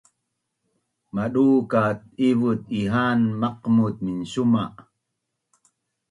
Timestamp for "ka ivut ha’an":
1.71-3.21